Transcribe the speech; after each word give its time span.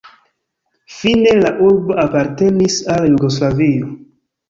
Fine 0.93 1.35
la 1.43 1.53
urbo 1.67 1.99
apartenis 2.07 2.83
al 2.97 3.09
Jugoslavio. 3.15 3.97